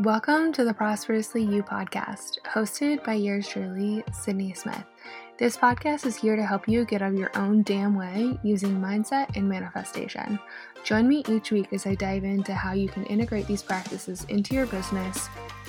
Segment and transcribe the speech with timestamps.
[0.00, 4.82] Welcome to the Prosperously You podcast, hosted by yours truly, Sydney Smith.
[5.38, 8.80] This podcast is here to help you get out of your own damn way using
[8.80, 10.40] mindset and manifestation.
[10.82, 14.52] Join me each week as I dive into how you can integrate these practices into
[14.56, 15.28] your business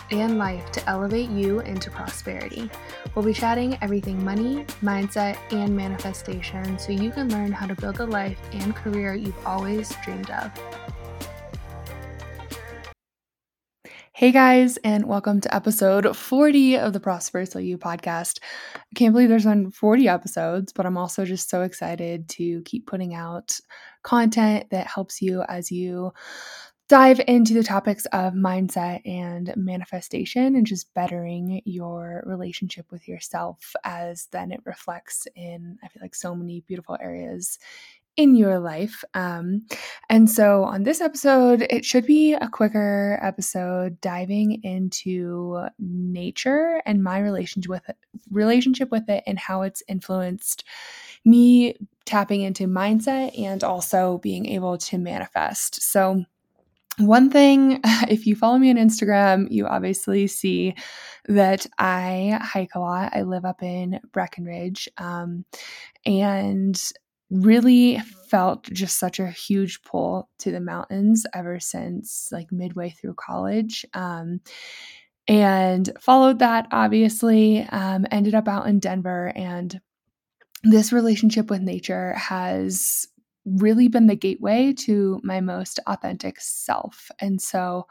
[0.10, 2.72] and life to elevate you into prosperity.
[3.14, 7.98] We'll be chatting everything money, mindset, and manifestation so you can learn how to build
[7.98, 10.52] the life and career you've always dreamed of.
[14.18, 18.40] Hey guys, and welcome to episode 40 of the Prosperously You podcast.
[18.74, 22.88] I can't believe there's been 40 episodes, but I'm also just so excited to keep
[22.88, 23.60] putting out
[24.04, 26.14] content that helps you as you
[26.88, 33.74] dive into the topics of mindset and manifestation and just bettering your relationship with yourself
[33.84, 37.60] as then it reflects in, I feel like, so many beautiful areas
[38.18, 39.04] in your life.
[39.14, 39.66] Um,
[40.10, 47.04] and so on this episode, it should be a quicker episode diving into nature and
[47.04, 47.98] my relationship with it,
[48.32, 50.64] relationship with it and how it's influenced
[51.26, 51.76] me
[52.06, 55.82] tapping into mindset and also being able to manifest.
[55.82, 56.24] So
[56.98, 60.76] one thing, if you follow me on Instagram, you obviously see
[61.28, 63.16] that I hike a lot.
[63.16, 64.88] I live up in Breckenridge.
[64.98, 65.46] Um,
[66.06, 66.80] and
[67.30, 73.16] really felt just such a huge pull to the mountains ever since like midway through
[73.16, 73.86] college.
[73.94, 74.42] Um,
[75.28, 79.32] and followed that, obviously, um, ended up out in Denver.
[79.36, 79.80] And
[80.64, 83.08] this relationship with nature has
[83.46, 87.10] really been the gateway to my most authentic self.
[87.20, 87.88] And so,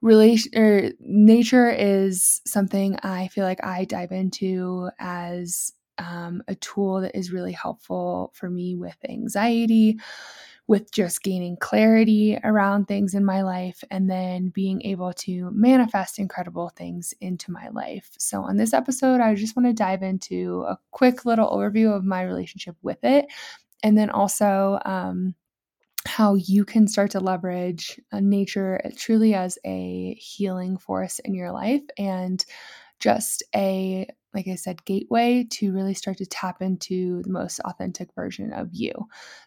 [0.00, 7.00] relation or nature is something I feel like I dive into as um, a tool
[7.00, 9.98] that is really helpful for me with anxiety,
[10.66, 16.18] with just gaining clarity around things in my life, and then being able to manifest
[16.18, 18.10] incredible things into my life.
[18.18, 22.04] So, on this episode, I just want to dive into a quick little overview of
[22.04, 23.26] my relationship with it,
[23.82, 25.34] and then also, um,
[26.06, 31.52] how you can start to leverage uh, nature truly as a healing force in your
[31.52, 32.44] life and
[32.98, 38.14] just a like I said, gateway to really start to tap into the most authentic
[38.14, 38.92] version of you.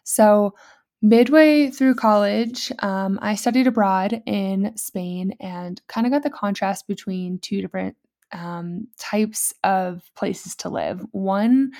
[0.04, 0.54] So,
[1.00, 6.86] midway through college, um, I studied abroad in Spain and kind of got the contrast
[6.86, 7.96] between two different
[8.32, 11.04] um, types of places to live.
[11.12, 11.72] One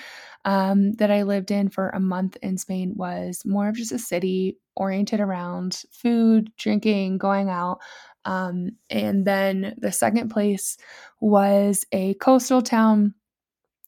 [0.44, 3.98] um, that I lived in for a month in Spain was more of just a
[3.98, 7.78] city oriented around food, drinking, going out.
[8.24, 10.76] Um, and then the second place
[11.20, 13.14] was a coastal town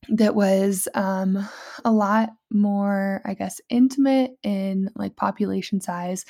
[0.08, 1.48] that was um,
[1.84, 6.24] a lot more, I guess, intimate in like population size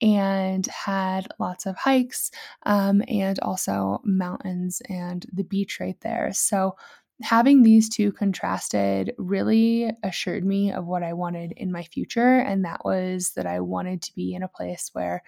[0.00, 2.30] and had lots of hikes
[2.64, 6.30] um, and also mountains and the beach right there.
[6.32, 6.76] So
[7.22, 12.38] having these two contrasted really assured me of what I wanted in my future.
[12.38, 15.22] And that was that I wanted to be in a place where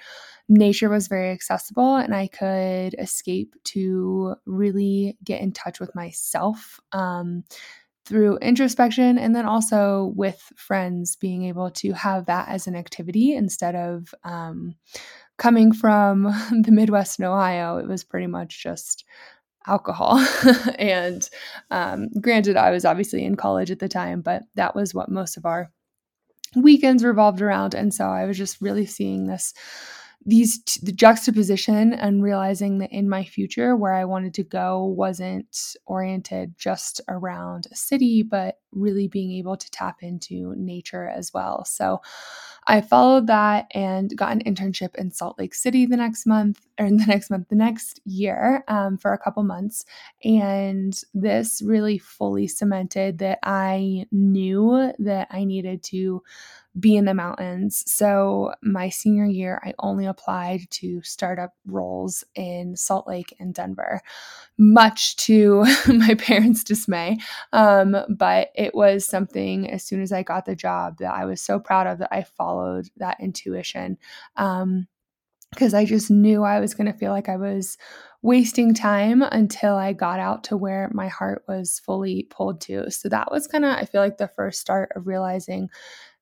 [0.48, 6.78] nature was very accessible and I could escape to really get in touch with myself.
[6.92, 7.44] Um,
[8.06, 13.34] through introspection and then also with friends being able to have that as an activity
[13.34, 14.74] instead of um,
[15.38, 16.22] coming from
[16.62, 19.04] the midwest in ohio it was pretty much just
[19.66, 20.18] alcohol.
[20.78, 21.28] and
[21.70, 25.36] um, granted, I was obviously in college at the time, but that was what most
[25.36, 25.70] of our
[26.56, 27.74] weekends revolved around.
[27.74, 29.54] And so I was just really seeing this
[30.26, 34.84] these t- the juxtaposition and realizing that in my future where I wanted to go
[34.84, 41.32] wasn't oriented just around a city but really being able to tap into nature as
[41.32, 41.64] well.
[41.64, 42.00] So
[42.66, 46.86] I followed that and got an internship in Salt Lake City the next month, or
[46.86, 49.84] in the next month, the next year um, for a couple months.
[50.22, 56.22] And this really fully cemented that I knew that I needed to
[56.80, 57.84] be in the mountains.
[57.86, 64.00] So, my senior year, I only applied to startup roles in Salt Lake and Denver,
[64.58, 67.18] much to my parents' dismay.
[67.52, 71.40] Um, but it was something as soon as I got the job that I was
[71.40, 73.98] so proud of that I followed that intuition.
[74.36, 74.88] Um,
[75.50, 77.76] because I just knew I was going to feel like I was
[78.22, 82.90] wasting time until I got out to where my heart was fully pulled to.
[82.90, 85.70] So that was kind of, I feel like, the first start of realizing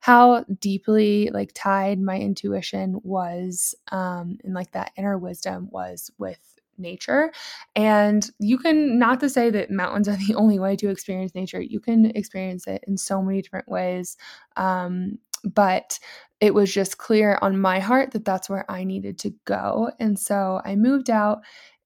[0.01, 6.39] how deeply like tied my intuition was um and like that inner wisdom was with
[6.81, 7.33] nature
[7.75, 11.61] and you can not to say that mountains are the only way to experience nature
[11.61, 14.17] you can experience it in so many different ways
[14.57, 15.99] um but
[16.41, 19.91] it was just clear on my heart that that's where I needed to go.
[19.99, 21.41] And so I moved out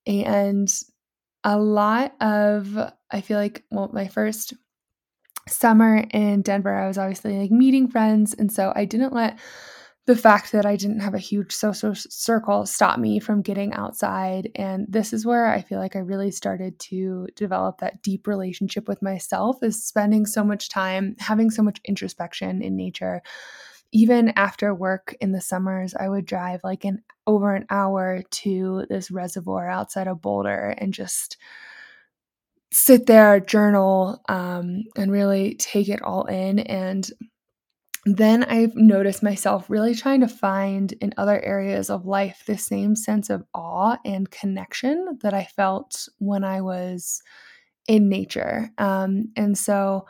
[0.06, 0.70] and
[1.44, 2.78] a lot of,
[3.10, 4.54] I feel like, well, my first
[5.48, 8.34] summer in Denver, I was obviously like meeting friends.
[8.34, 9.38] And so I didn't let
[10.06, 14.50] the fact that I didn't have a huge social circle stop me from getting outside.
[14.56, 18.88] And this is where I feel like I really started to develop that deep relationship
[18.88, 23.22] with myself is spending so much time having so much introspection in nature.
[23.92, 28.86] Even after work in the summers, I would drive like an over an hour to
[28.88, 31.36] this reservoir outside of Boulder and just
[32.72, 36.58] sit there, journal, um, and really take it all in.
[36.60, 37.08] And
[38.04, 42.96] then I've noticed myself really trying to find in other areas of life the same
[42.96, 47.22] sense of awe and connection that I felt when I was
[47.86, 48.70] in nature.
[48.78, 50.06] Um, and so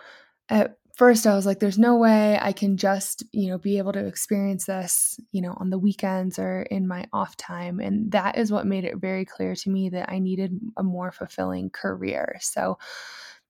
[0.49, 3.93] at first I was like, there's no way I can just, you know, be able
[3.93, 7.81] to experience this, you know, on the weekends or in my off time.
[7.81, 11.11] And that is what made it very clear to me that I needed a more
[11.11, 12.37] fulfilling career.
[12.41, 12.79] So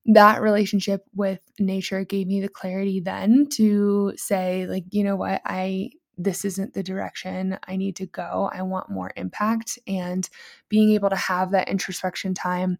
[0.06, 5.40] that relationship with nature gave me the clarity then to say like you know what
[5.44, 5.88] i
[6.18, 10.28] this isn't the direction i need to go i want more impact and
[10.68, 12.78] being able to have that introspection time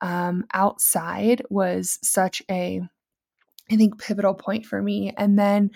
[0.00, 2.80] um, outside was such a
[3.72, 5.12] i think pivotal point for me.
[5.16, 5.70] And then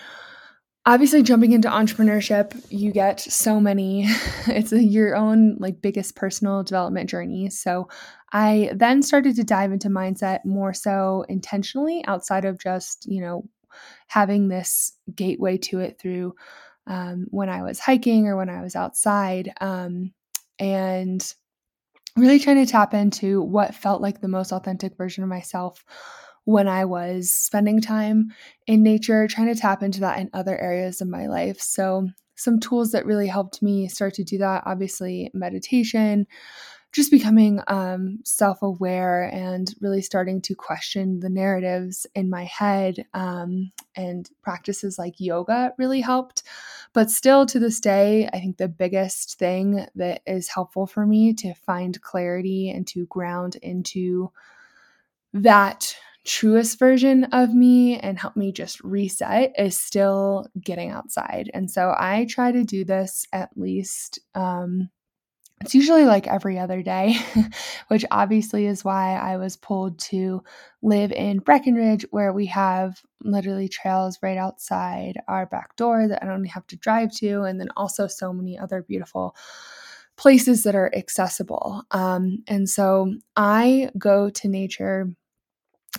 [0.84, 4.06] obviously jumping into entrepreneurship you get so many.
[4.46, 7.50] It's your own like biggest personal development journey.
[7.50, 7.88] So
[8.32, 13.48] i then started to dive into mindset more so intentionally outside of just you know
[14.08, 16.34] having this gateway to it through
[16.86, 20.12] um, when i was hiking or when i was outside um,
[20.58, 21.34] and
[22.16, 25.84] really trying to tap into what felt like the most authentic version of myself
[26.46, 28.32] when I was spending time
[28.68, 31.60] in nature, trying to tap into that in other areas of my life.
[31.60, 36.26] So, some tools that really helped me start to do that obviously, meditation,
[36.92, 43.04] just becoming um, self aware and really starting to question the narratives in my head.
[43.12, 46.44] Um, and practices like yoga really helped.
[46.92, 51.34] But still, to this day, I think the biggest thing that is helpful for me
[51.34, 54.30] to find clarity and to ground into
[55.32, 61.50] that truest version of me and help me just reset is still getting outside.
[61.54, 64.90] And so I try to do this at least um
[65.62, 67.16] it's usually like every other day,
[67.88, 70.42] which obviously is why I was pulled to
[70.82, 76.26] live in Breckenridge, where we have literally trails right outside our back door that I
[76.26, 79.34] don't have to drive to, and then also so many other beautiful
[80.16, 81.84] places that are accessible.
[81.90, 85.08] Um, and so I go to nature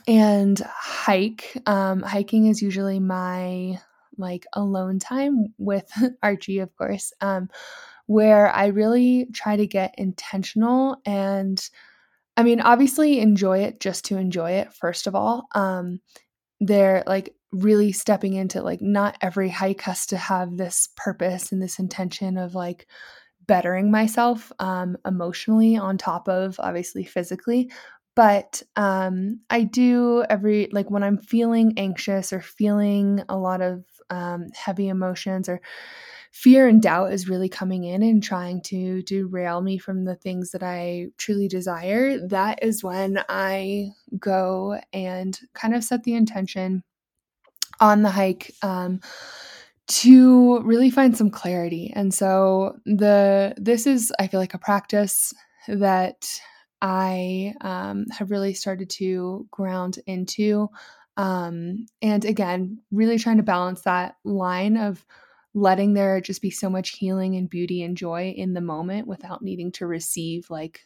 [0.08, 1.58] and hike.
[1.66, 3.80] Um, hiking is usually my
[4.18, 5.90] like alone time with
[6.24, 7.50] Archie, of course, um,
[8.08, 11.62] where I really try to get intentional and
[12.36, 15.48] I mean, obviously enjoy it just to enjoy it, first of all.
[15.56, 16.02] Um,
[16.60, 21.62] they're like really stepping into like not every hike has to have this purpose and
[21.62, 22.88] this intention of like
[23.48, 27.72] bettering myself um, emotionally on top of obviously physically
[28.18, 33.86] but um, I do every like when I'm feeling anxious or feeling a lot of
[34.10, 35.62] um, heavy emotions or
[36.32, 40.50] fear and doubt is really coming in and trying to derail me from the things
[40.50, 42.18] that I truly desire.
[42.18, 46.84] That is when I go and kind of set the intention
[47.80, 48.52] on the hike.
[48.64, 49.00] Um,
[49.90, 51.94] to really find some clarity.
[51.96, 55.34] And so the this is I feel like a practice
[55.68, 56.28] that
[56.82, 60.70] I um, have really started to ground into.
[61.16, 65.04] Um, and again, really trying to balance that line of
[65.54, 69.42] letting there just be so much healing and beauty and joy in the moment without
[69.42, 70.82] needing to receive like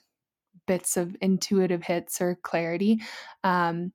[0.66, 3.02] bits of intuitive hits or clarity.
[3.44, 3.92] Um,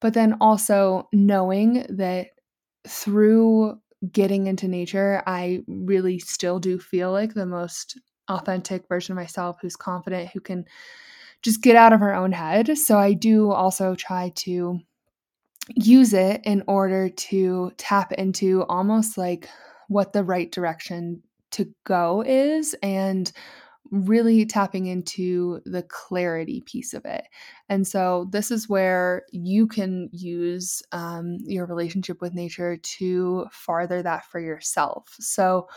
[0.00, 2.28] but then also knowing that
[2.86, 3.80] through
[4.12, 9.56] getting into nature, I really still do feel like the most authentic version of myself
[9.60, 10.66] who's confident, who can
[11.42, 12.76] just get out of her own head.
[12.78, 14.80] So I do also try to
[15.74, 19.48] use it in order to tap into almost like
[19.88, 23.32] what the right direction to go is and
[23.90, 27.24] really tapping into the clarity piece of it.
[27.68, 34.02] And so, this is where you can use um, your relationship with nature to farther
[34.02, 35.16] that for yourself.
[35.20, 35.68] So,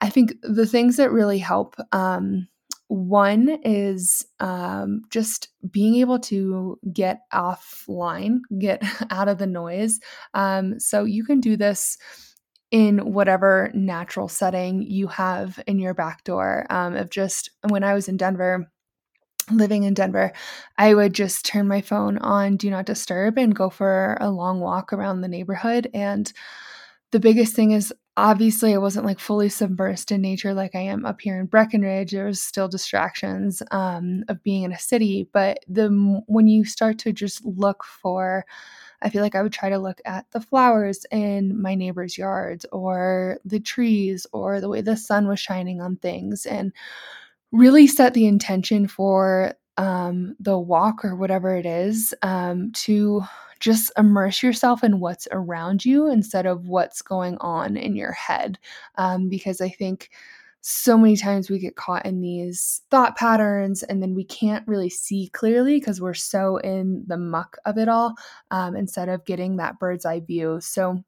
[0.00, 2.48] I think the things that really help um,
[2.88, 10.00] one is um, just being able to get offline, get out of the noise.
[10.34, 11.98] Um, so you can do this
[12.70, 16.66] in whatever natural setting you have in your back door.
[16.70, 18.70] Um, of just when I was in Denver,
[19.50, 20.32] living in Denver,
[20.76, 24.60] I would just turn my phone on do not disturb and go for a long
[24.60, 25.88] walk around the neighborhood.
[25.94, 26.32] And
[27.12, 31.04] the biggest thing is obviously I wasn't like fully submersed in nature like I am
[31.04, 32.12] up here in Breckenridge.
[32.12, 35.88] There was still distractions um, of being in a city, but the
[36.26, 38.44] when you start to just look for
[39.02, 42.64] I feel like I would try to look at the flowers in my neighbor's yards
[42.72, 46.72] or the trees or the way the sun was shining on things and
[47.52, 53.22] really set the intention for um, the walk or whatever it is um, to
[53.60, 58.58] just immerse yourself in what's around you instead of what's going on in your head.
[58.96, 60.10] Um, because I think
[60.60, 64.90] so many times we get caught in these thought patterns and then we can't really
[64.90, 68.14] see clearly because we're so in the muck of it all
[68.50, 70.58] um, instead of getting that bird's eye view.
[70.60, 71.02] So,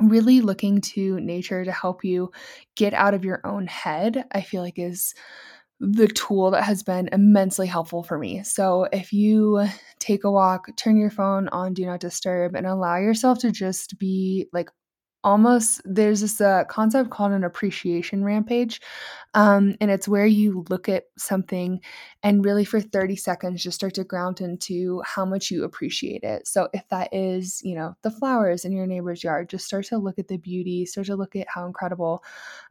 [0.00, 2.30] really looking to nature to help you
[2.76, 5.12] get out of your own head, I feel like is
[5.80, 8.42] the tool that has been immensely helpful for me.
[8.42, 9.66] So, if you
[9.98, 13.98] take a walk, turn your phone on do not disturb, and allow yourself to just
[13.98, 14.70] be like
[15.24, 18.80] almost there's this uh, concept called an appreciation rampage
[19.34, 21.80] um, and it's where you look at something
[22.22, 26.46] and really for 30 seconds just start to ground into how much you appreciate it.
[26.46, 29.98] So if that is you know the flowers in your neighbor's yard just start to
[29.98, 32.22] look at the beauty start to look at how incredible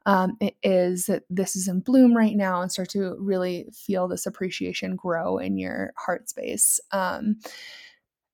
[0.05, 4.07] um, it is that this is in bloom right now and start to really feel
[4.07, 7.37] this appreciation grow in your heart space um,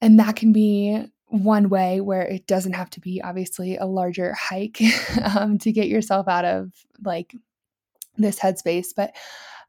[0.02, 1.04] and that can be
[1.34, 4.80] one way where it doesn't have to be obviously a larger hike
[5.36, 6.72] um, to get yourself out of
[7.04, 7.36] like
[8.18, 8.90] this headspace.
[8.96, 9.16] But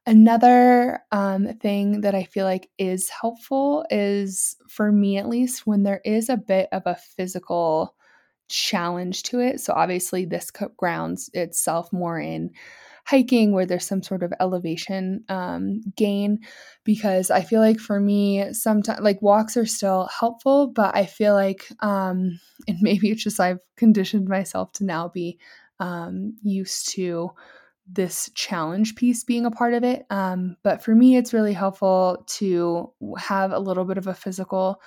[0.04, 5.85] another um, thing that I feel like is helpful is for me at least when
[5.85, 7.94] there is a bit of a physical
[8.49, 9.59] challenge to it.
[9.59, 12.50] So obviously, this grounds itself more in
[13.04, 16.38] hiking where there's some sort of elevation um, gain
[16.84, 21.34] because i feel like for me sometimes like walks are still helpful but i feel
[21.34, 25.38] like um, and maybe it's just i've conditioned myself to now be
[25.80, 27.30] um, used to
[27.87, 32.25] this challenge piece being a part of it um, but for me it's really helpful
[32.26, 34.80] to have a little bit of a physical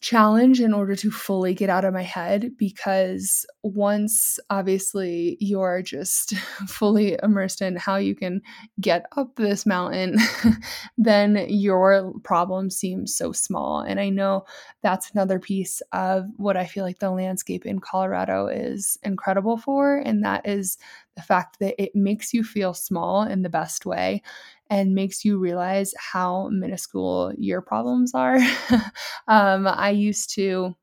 [0.00, 6.34] challenge in order to fully get out of my head because once obviously you're just
[6.68, 8.40] fully immersed in how you can
[8.80, 10.16] get up this mountain
[10.98, 13.80] then your problem seems so small.
[13.80, 14.44] And i know
[14.82, 19.96] that's another piece of what i feel like the landscape in colorado is incredible for
[19.96, 20.76] and that is
[21.16, 24.22] the fact that it makes you feel small in the best way
[24.68, 28.36] and makes you realize how minuscule your problems are.
[29.28, 30.74] um, I used to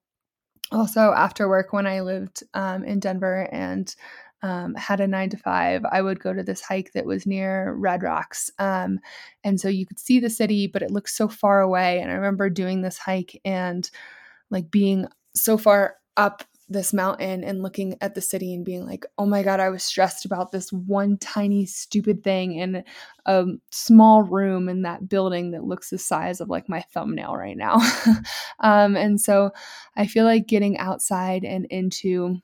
[0.72, 3.94] also after work when I lived um, in Denver and
[4.42, 7.74] um, had a nine to five, I would go to this hike that was near
[7.74, 8.52] Red Rocks.
[8.60, 9.00] Um,
[9.44, 12.02] and so you could see the city, but it looked so far away.
[12.02, 13.90] And I remember doing this hike and
[14.50, 19.06] like being so far up this mountain and looking at the city and being like,
[19.18, 22.84] oh my God, I was stressed about this one tiny stupid thing in
[23.26, 27.58] a small room in that building that looks the size of like my thumbnail right
[27.58, 27.78] now.
[28.60, 29.52] um, and so
[29.96, 32.38] I feel like getting outside and into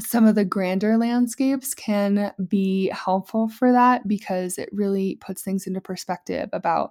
[0.00, 5.66] some of the grander landscapes can be helpful for that because it really puts things
[5.66, 6.90] into perspective about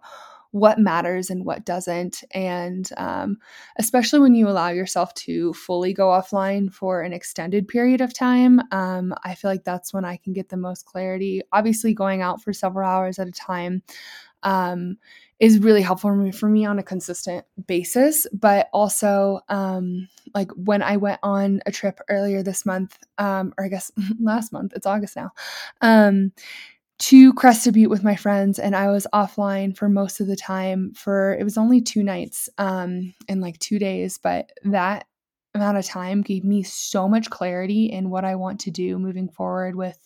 [0.53, 2.23] what matters and what doesn't.
[2.31, 3.37] And um,
[3.77, 8.61] especially when you allow yourself to fully go offline for an extended period of time,
[8.71, 11.41] um, I feel like that's when I can get the most clarity.
[11.51, 13.81] Obviously, going out for several hours at a time.
[14.43, 14.97] Um,
[15.39, 18.27] is really helpful for me, for me on a consistent basis.
[18.31, 23.65] But also, um, like when I went on a trip earlier this month, um, or
[23.65, 23.91] I guess
[24.21, 25.31] last month, it's August now,
[25.81, 26.31] um,
[27.03, 30.93] to Crested Butte with my friends, and I was offline for most of the time.
[30.93, 35.05] For it was only two nights, um, in like two days, but that
[35.53, 39.27] amount of time gave me so much clarity in what I want to do moving
[39.27, 39.97] forward with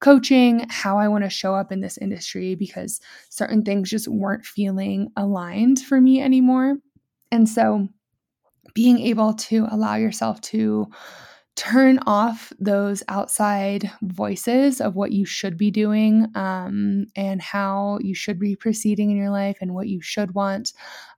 [0.00, 3.00] coaching, how I want to show up in this industry because
[3.30, 6.76] certain things just weren't feeling aligned for me anymore.
[7.32, 7.88] And so
[8.74, 10.86] being able to allow yourself to
[11.56, 18.14] turn off those outside voices of what you should be doing um, and how you
[18.14, 20.72] should be proceeding in your life and what you should want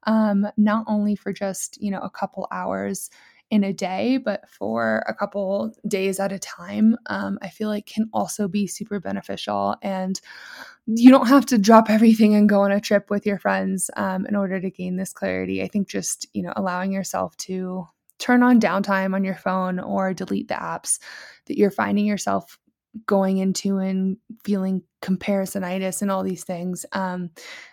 [0.04, 3.10] um, not only for just you know a couple hours
[3.50, 7.86] in a day but for a couple days at a time um, i feel like
[7.86, 9.74] can also be super beneficial.
[9.82, 10.20] And
[10.86, 14.26] you don't have to drop everything and go on a trip with your friends um,
[14.26, 15.62] in order to gain this clarity.
[15.62, 20.14] I think just you know allowing yourself to turn on downtime on your phone or
[20.14, 20.98] delete the apps
[21.46, 22.58] that you're finding yourself
[23.06, 27.30] going into and feeling comparisonitis and all these things um,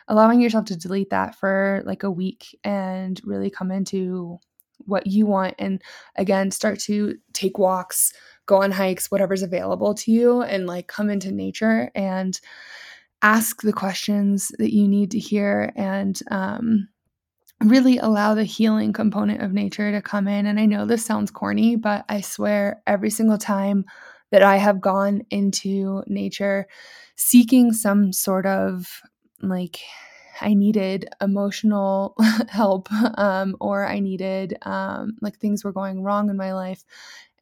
[0.08, 4.38] allowing yourself to delete that for like a week and really come into
[4.80, 5.82] what you want and
[6.18, 8.14] again start to take walks
[8.46, 12.40] go on hikes whatever's available to you and like come into nature and
[13.22, 16.88] ask the questions that you need to hear and um,
[17.64, 21.32] really allow the healing component of nature to come in and i know this sounds
[21.32, 23.86] corny but i swear every single time
[24.32, 26.68] that I have gone into nature
[27.16, 29.02] seeking some sort of
[29.42, 29.80] like
[30.42, 32.16] I needed emotional
[32.50, 36.84] help um, or I needed um, like things were going wrong in my life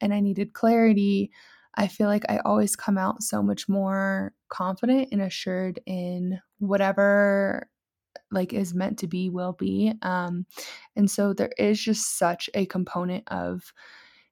[0.00, 1.32] and I needed clarity.
[1.74, 7.68] I feel like I always come out so much more confident and assured in whatever
[8.30, 10.44] like is meant to be will be um
[10.96, 13.72] and so there is just such a component of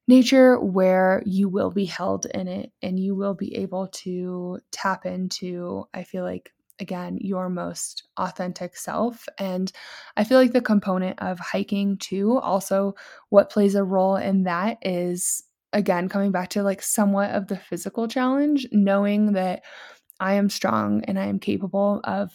[0.08, 5.06] nature where you will be held in it and you will be able to tap
[5.06, 9.26] into, I feel like, again, your most authentic self.
[9.38, 9.70] And
[10.16, 12.94] I feel like the component of hiking, too, also
[13.28, 17.56] what plays a role in that is, again, coming back to like somewhat of the
[17.56, 19.62] physical challenge, knowing that
[20.18, 22.32] I am strong and I am capable of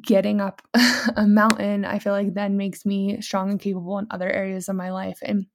[0.00, 0.62] getting up
[1.16, 4.76] a mountain, I feel like then makes me strong and capable in other areas of
[4.76, 5.18] my life.
[5.22, 5.46] And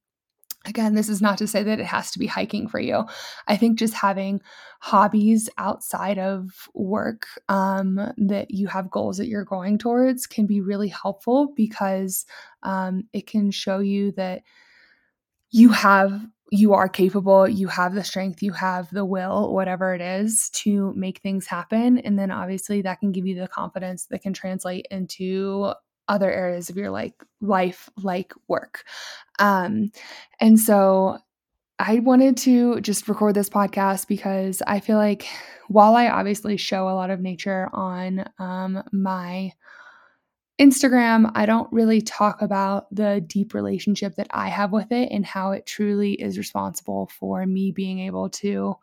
[0.66, 3.04] Again, this is not to say that it has to be hiking for you.
[3.46, 4.42] I think just having
[4.80, 10.60] hobbies outside of work um, that you have goals that you're going towards can be
[10.60, 12.26] really helpful because
[12.64, 14.42] um, it can show you that
[15.50, 20.00] you have you are capable, you have the strength, you have the will, whatever it
[20.00, 21.98] is, to make things happen.
[21.98, 25.72] And then obviously that can give you the confidence that can translate into
[26.08, 28.84] other areas of your like life like work
[29.38, 29.90] um
[30.40, 31.18] and so
[31.78, 35.26] i wanted to just record this podcast because i feel like
[35.68, 39.52] while i obviously show a lot of nature on um, my
[40.58, 45.24] instagram i don't really talk about the deep relationship that i have with it and
[45.24, 48.74] how it truly is responsible for me being able to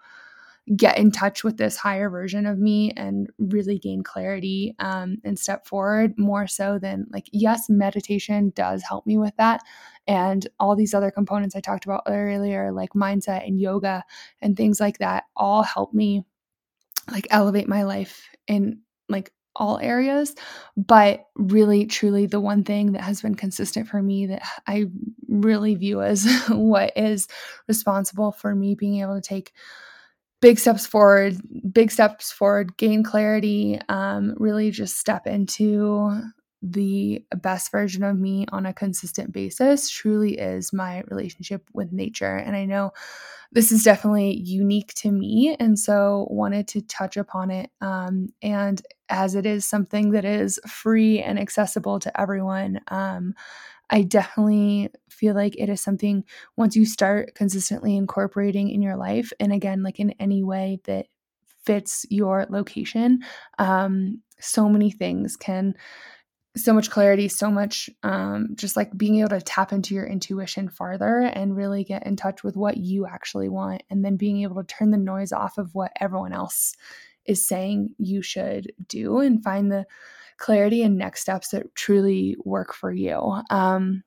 [0.76, 5.38] get in touch with this higher version of me and really gain clarity um, and
[5.38, 9.62] step forward more so than like yes meditation does help me with that.
[10.08, 14.04] And all these other components i talked about earlier like mindset and yoga
[14.42, 16.24] and things like that all help me
[17.12, 20.36] like elevate my life in like all areas
[20.76, 24.86] but really truly the one thing that has been consistent for me that i
[25.28, 27.28] really view as what is
[27.68, 29.54] responsible for me being able to take
[30.42, 31.38] big steps forward,
[31.74, 36.22] big steps forward, gain clarity, um, really just step into
[36.68, 42.36] the best version of me on a consistent basis truly is my relationship with nature.
[42.36, 42.92] And I know
[43.52, 45.56] this is definitely unique to me.
[45.60, 47.70] And so wanted to touch upon it.
[47.82, 53.36] Um, and as it is something that is free and accessible to everyone, um,
[53.92, 56.24] I definitely feel like it is something
[56.58, 61.06] once you start consistently incorporating in your life, and again, like in any way that
[61.64, 63.20] fits your location,
[63.60, 65.76] um, so many things can
[66.58, 70.70] so much clarity, so much um, just like being able to tap into your intuition
[70.70, 74.64] farther and really get in touch with what you actually want, and then being able
[74.64, 76.74] to turn the noise off of what everyone else
[77.26, 79.86] is saying you should do and find the
[80.38, 83.42] clarity and next steps that truly work for you.
[83.50, 84.04] Um,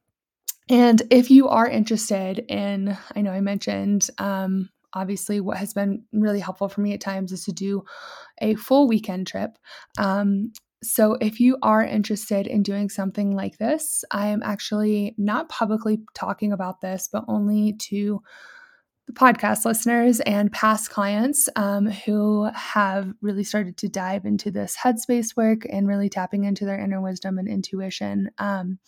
[0.71, 6.05] and if you are interested in, I know I mentioned, um, obviously, what has been
[6.13, 7.85] really helpful for me at times is to do
[8.41, 9.59] a full weekend trip.
[9.99, 15.49] Um, so, if you are interested in doing something like this, I am actually not
[15.49, 18.23] publicly talking about this, but only to
[19.09, 24.77] the podcast listeners and past clients um, who have really started to dive into this
[24.77, 28.31] headspace work and really tapping into their inner wisdom and intuition.
[28.39, 28.79] Um,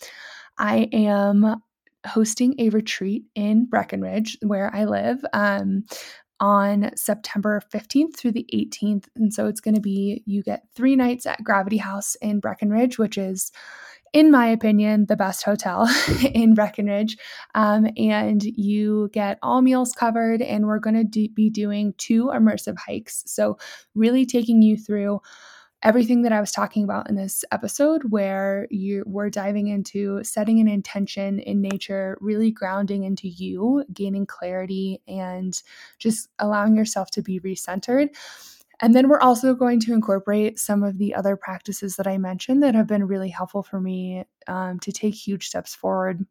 [0.59, 1.63] I am
[2.07, 5.25] hosting a retreat in Breckenridge, where I live.
[5.33, 5.85] Um,
[6.41, 9.05] on September 15th through the 18th.
[9.15, 12.99] And so it's going to be you get three nights at Gravity House in Breckenridge,
[12.99, 13.53] which is
[14.13, 15.89] in my opinion, the best hotel
[16.35, 17.17] in Breckenridge.
[17.55, 22.27] Um, and you get all meals covered, and we're going to do- be doing two
[22.27, 23.23] immersive hikes.
[23.27, 23.59] So,
[23.95, 25.21] really taking you through
[25.83, 30.61] everything that I was talking about in this episode, where you we're diving into setting
[30.61, 35.61] an intention in nature, really grounding into you, gaining clarity, and
[35.99, 38.11] just allowing yourself to be recentered.
[38.83, 42.63] And then we're also going to incorporate some of the other practices that I mentioned
[42.63, 46.25] that have been really helpful for me um, to take huge steps forward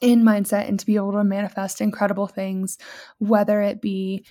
[0.00, 2.78] in mindset and to be able to manifest incredible things,
[3.18, 4.26] whether it be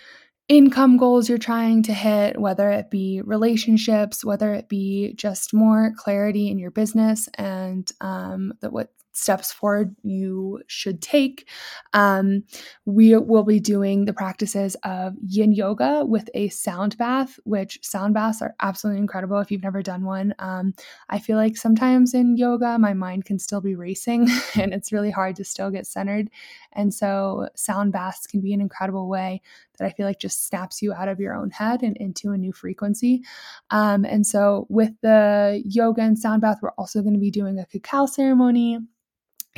[0.51, 5.93] income goals you're trying to hit, whether it be relationships, whether it be just more
[5.95, 11.47] clarity in your business and um, that what steps forward you should take.
[11.93, 12.43] Um,
[12.85, 18.13] we will be doing the practices of yin yoga with a sound bath, which sound
[18.13, 20.33] baths are absolutely incredible if you've never done one.
[20.39, 20.73] Um,
[21.09, 25.11] I feel like sometimes in yoga, my mind can still be racing and it's really
[25.11, 26.29] hard to still get centered.
[26.73, 29.41] And so, sound baths can be an incredible way
[29.81, 32.37] that I feel like just snaps you out of your own head and into a
[32.37, 33.23] new frequency.
[33.71, 37.57] Um, and so, with the yoga and sound bath, we're also going to be doing
[37.59, 38.79] a cacao ceremony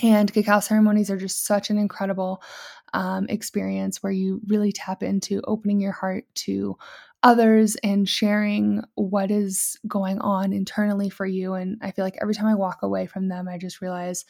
[0.02, 2.42] and cacao ceremonies are just such an incredible
[2.94, 6.78] um, experience where you really tap into opening your heart to
[7.22, 11.54] others and sharing what is going on internally for you.
[11.54, 14.26] And I feel like every time I walk away from them, I just realize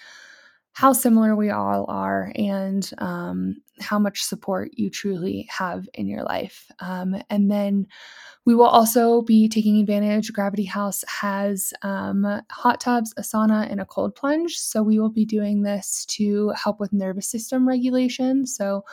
[0.74, 6.24] how similar we all are and um, how much support you truly have in your
[6.24, 6.70] life.
[6.80, 7.88] Um, and then
[8.46, 10.34] we will also be taking advantage.
[10.34, 14.58] Gravity House has um, hot tubs, a sauna, and a cold plunge.
[14.58, 18.46] So we will be doing this to help with nervous system regulation.
[18.46, 18.84] So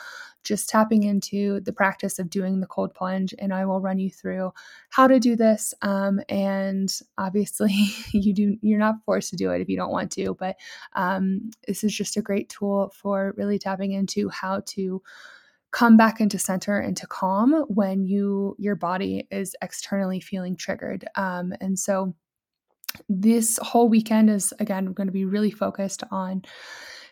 [0.43, 4.09] just tapping into the practice of doing the cold plunge, and I will run you
[4.09, 4.51] through
[4.89, 5.73] how to do this.
[5.81, 10.11] Um, and obviously, you do you're not forced to do it if you don't want
[10.13, 10.57] to, but
[10.93, 15.01] um, this is just a great tool for really tapping into how to
[15.71, 21.05] come back into center and to calm when you your body is externally feeling triggered
[21.15, 22.13] um, and so
[23.07, 26.41] this whole weekend is again going to be really focused on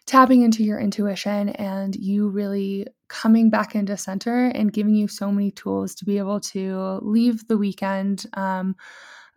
[0.10, 5.32] tapping into your intuition and you really coming back into center and giving you so
[5.32, 8.76] many tools to be able to leave the weekend um,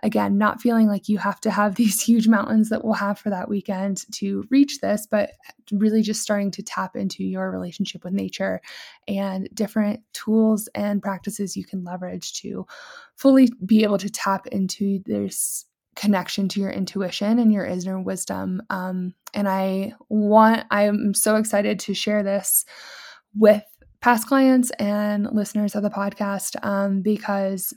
[0.03, 3.29] again, not feeling like you have to have these huge mountains that we'll have for
[3.29, 5.33] that weekend to reach this, but
[5.73, 8.63] really just starting to tap into your relationship with nature
[9.07, 12.67] and different tools and practices you can leverage to
[13.17, 18.63] fully be able to tap into this connection to your intuition and your inner wisdom.
[18.71, 22.65] Um, and I want, I'm so excited to share this
[23.37, 23.63] with
[24.01, 27.73] past clients and listeners of the podcast um, because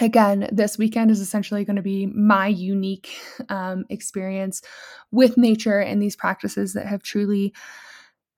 [0.00, 3.16] again, this weekend is essentially going to be my unique
[3.48, 4.62] um, experience
[5.12, 7.54] with nature and these practices that have truly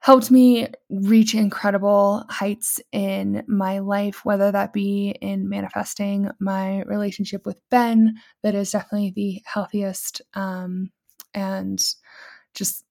[0.07, 7.45] helped me reach incredible heights in my life, whether that be in manifesting my relationship
[7.45, 8.15] with Ben,
[8.45, 10.93] that is definitely the healthiest um,
[11.35, 11.85] and
[12.55, 12.85] just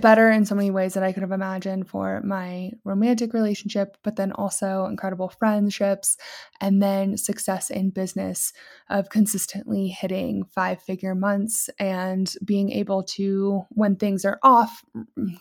[0.00, 4.16] better in so many ways that I could have imagined for my romantic relationship, but
[4.16, 6.16] then also incredible friendships,
[6.60, 8.52] and then success in business
[8.90, 14.84] of consistently hitting five figure months and being able to, when things are off,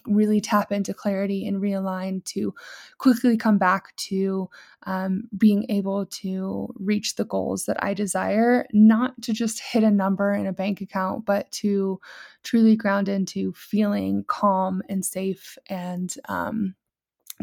[0.05, 2.53] really tap into clarity and realign to
[2.97, 4.49] quickly come back to
[4.85, 9.91] um, being able to reach the goals that I desire, not to just hit a
[9.91, 11.99] number in a bank account, but to
[12.43, 16.75] truly ground into feeling calm and safe and um,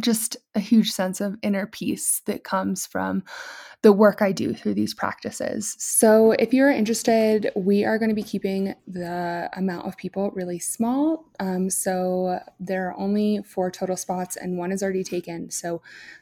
[0.01, 3.23] just a huge sense of inner peace that comes from
[3.83, 5.75] the work I do through these practices.
[5.79, 10.59] So, if you're interested, we are going to be keeping the amount of people really
[10.59, 11.25] small.
[11.39, 15.51] Um, so, there are only four total spots, and one is already taken.
[15.51, 15.81] So,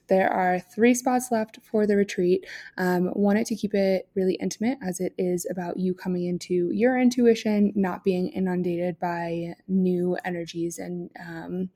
[0.08, 2.46] there are three spots left for the retreat.
[2.76, 6.98] Um, wanted to keep it really intimate as it is about you coming into your
[6.98, 11.70] intuition, not being inundated by new energies and um,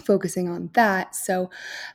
[0.00, 1.14] focusing on that.
[1.14, 1.50] So,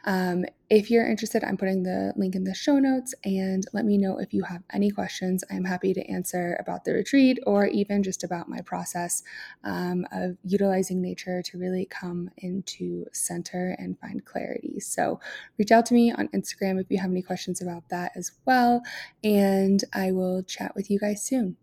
[0.06, 4.00] um, if you're interested, I'm putting the link in the show notes and let me
[4.00, 5.44] know if you have any questions.
[5.52, 9.22] I'm happy to answer about the retreat or even just about my process
[9.64, 14.80] um, of utilizing nature to really come into center and find clarity.
[14.80, 15.20] So,
[15.58, 18.82] reach out to me on Instagram if you have any questions about that as well.
[19.24, 21.58] And I will chat with you guys soon.